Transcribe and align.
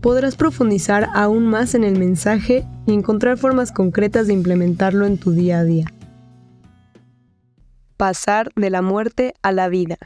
podrás 0.00 0.36
profundizar 0.36 1.08
aún 1.14 1.46
más 1.46 1.74
en 1.74 1.84
el 1.84 1.98
mensaje 1.98 2.66
y 2.86 2.92
encontrar 2.92 3.38
formas 3.38 3.72
concretas 3.72 4.26
de 4.26 4.34
implementarlo 4.34 5.06
en 5.06 5.18
tu 5.18 5.32
día 5.32 5.60
a 5.60 5.64
día. 5.64 5.86
Pasar 7.96 8.50
de 8.54 8.70
la 8.70 8.82
muerte 8.82 9.34
a 9.42 9.52
la 9.52 9.68
vida. 9.68 9.98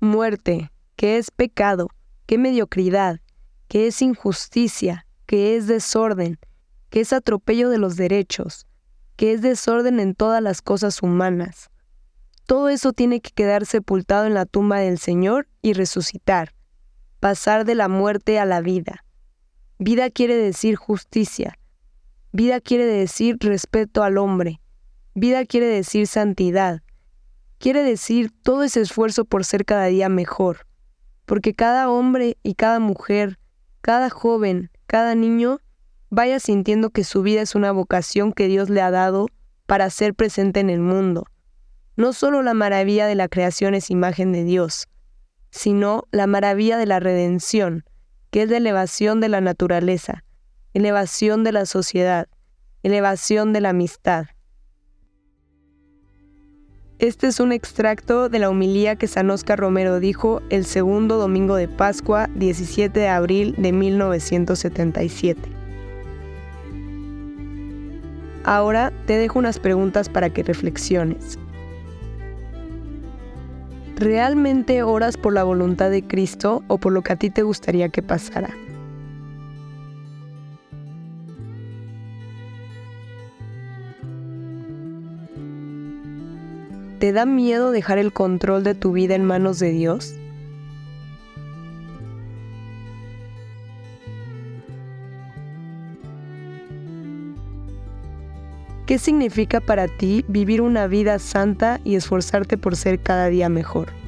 Muerte, 0.00 0.70
¿qué 0.96 1.18
es 1.18 1.30
pecado? 1.30 1.88
¿Qué 2.26 2.38
mediocridad? 2.38 3.20
¿Qué 3.68 3.86
es 3.86 4.02
injusticia? 4.02 5.06
que 5.30 5.56
es 5.56 5.68
desorden, 5.68 6.40
que 6.88 7.02
es 7.02 7.12
atropello 7.12 7.70
de 7.70 7.78
los 7.78 7.94
derechos, 7.94 8.66
que 9.14 9.32
es 9.32 9.42
desorden 9.42 10.00
en 10.00 10.16
todas 10.16 10.42
las 10.42 10.60
cosas 10.60 11.04
humanas. 11.04 11.70
Todo 12.46 12.68
eso 12.68 12.92
tiene 12.92 13.20
que 13.20 13.30
quedar 13.30 13.64
sepultado 13.64 14.26
en 14.26 14.34
la 14.34 14.44
tumba 14.44 14.80
del 14.80 14.98
Señor 14.98 15.46
y 15.62 15.74
resucitar, 15.74 16.52
pasar 17.20 17.66
de 17.66 17.74
la 17.74 17.88
muerte 17.88 18.38
a 18.38 18.46
la 18.46 18.60
vida. 18.60 19.04
Vida 19.78 20.10
quiere 20.10 20.34
decir 20.34 20.76
justicia, 20.76 21.58
vida 22.32 22.60
quiere 22.60 22.86
decir 22.86 23.36
respeto 23.40 24.02
al 24.02 24.18
hombre, 24.18 24.60
vida 25.14 25.44
quiere 25.44 25.66
decir 25.66 26.06
santidad, 26.06 26.82
quiere 27.58 27.82
decir 27.82 28.30
todo 28.42 28.62
ese 28.62 28.80
esfuerzo 28.80 29.24
por 29.24 29.44
ser 29.44 29.64
cada 29.64 29.86
día 29.86 30.08
mejor, 30.08 30.66
porque 31.26 31.54
cada 31.54 31.90
hombre 31.90 32.38
y 32.42 32.54
cada 32.54 32.80
mujer, 32.80 33.38
cada 33.82 34.10
joven, 34.10 34.70
cada 34.86 35.14
niño 35.14 35.60
vaya 36.08 36.40
sintiendo 36.40 36.90
que 36.90 37.04
su 37.04 37.22
vida 37.22 37.42
es 37.42 37.54
una 37.54 37.70
vocación 37.70 38.32
que 38.32 38.48
Dios 38.48 38.68
le 38.68 38.80
ha 38.80 38.90
dado 38.90 39.28
para 39.66 39.88
ser 39.90 40.14
presente 40.14 40.60
en 40.60 40.70
el 40.70 40.80
mundo. 40.80 41.26
No 41.96 42.12
solo 42.12 42.42
la 42.42 42.54
maravilla 42.54 43.06
de 43.06 43.14
la 43.14 43.28
creación 43.28 43.74
es 43.74 43.90
imagen 43.90 44.32
de 44.32 44.44
Dios, 44.44 44.88
sino 45.50 46.04
la 46.10 46.26
maravilla 46.26 46.78
de 46.78 46.86
la 46.86 47.00
redención, 47.00 47.84
que 48.30 48.42
es 48.42 48.50
la 48.50 48.56
elevación 48.56 49.20
de 49.20 49.28
la 49.28 49.40
naturaleza, 49.40 50.24
elevación 50.74 51.44
de 51.44 51.52
la 51.52 51.66
sociedad, 51.66 52.28
elevación 52.82 53.52
de 53.52 53.60
la 53.60 53.70
amistad. 53.70 54.26
Este 56.98 57.28
es 57.28 57.40
un 57.40 57.52
extracto 57.52 58.28
de 58.28 58.38
la 58.38 58.50
humilía 58.50 58.94
que 58.94 59.06
San 59.06 59.30
Oscar 59.30 59.58
Romero 59.58 60.00
dijo 60.00 60.42
el 60.50 60.66
segundo 60.66 61.16
domingo 61.16 61.56
de 61.56 61.66
Pascua, 61.66 62.28
17 62.34 63.00
de 63.00 63.08
abril 63.08 63.54
de 63.56 63.72
1977. 63.72 65.40
Ahora 68.44 68.92
te 69.06 69.16
dejo 69.16 69.38
unas 69.38 69.58
preguntas 69.58 70.08
para 70.08 70.28
que 70.30 70.42
reflexiones. 70.42 71.38
¿Realmente 74.00 74.82
oras 74.82 75.18
por 75.18 75.34
la 75.34 75.44
voluntad 75.44 75.90
de 75.90 76.02
Cristo 76.02 76.64
o 76.68 76.78
por 76.78 76.90
lo 76.90 77.02
que 77.02 77.12
a 77.12 77.16
ti 77.16 77.28
te 77.28 77.42
gustaría 77.42 77.90
que 77.90 78.00
pasara? 78.00 78.48
¿Te 86.98 87.12
da 87.12 87.26
miedo 87.26 87.72
dejar 87.72 87.98
el 87.98 88.10
control 88.14 88.64
de 88.64 88.74
tu 88.74 88.92
vida 88.92 89.14
en 89.14 89.26
manos 89.26 89.58
de 89.58 89.70
Dios? 89.70 90.14
¿Qué 98.86 98.98
significa 98.98 99.60
para 99.60 99.86
ti 99.86 100.24
vivir 100.26 100.62
una 100.62 100.88
vida 100.88 101.20
santa 101.20 101.80
y 101.84 101.94
esforzarte 101.94 102.58
por 102.58 102.74
ser 102.74 102.98
cada 102.98 103.26
día 103.26 103.48
mejor? 103.48 103.99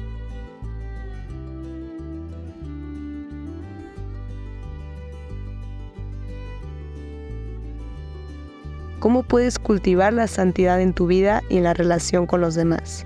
Cómo 9.03 9.23
puedes 9.23 9.59
cultivar 9.59 10.13
la 10.13 10.27
santidad 10.27 10.79
en 10.79 10.93
tu 10.93 11.07
vida 11.07 11.43
y 11.49 11.57
en 11.57 11.65
la 11.65 11.73
relación 11.73 12.25
con 12.25 12.39
los 12.39 12.55
demás. 12.55 13.05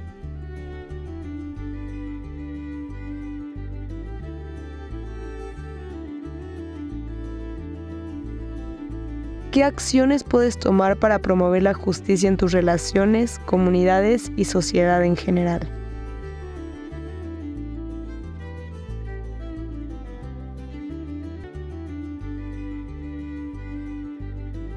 ¿Qué 9.50 9.63
acciones 9.63 10.24
puedes 10.24 10.59
tomar 10.59 10.97
para 10.97 11.18
promover 11.18 11.63
la 11.63 11.74
justicia 11.74 12.29
en 12.29 12.38
tus 12.38 12.52
relaciones, 12.52 13.40
comunidades 13.47 14.31
y 14.38 14.46
sociedad 14.46 15.03
en 15.03 15.16
general? 15.16 15.68